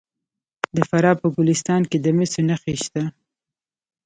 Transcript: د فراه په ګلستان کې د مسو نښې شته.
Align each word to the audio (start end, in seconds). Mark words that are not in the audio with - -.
د 0.75 0.77
فراه 0.89 1.15
په 1.21 1.27
ګلستان 1.35 1.81
کې 1.89 1.97
د 2.01 2.07
مسو 2.17 2.41
نښې 2.49 2.75
شته. 2.83 3.03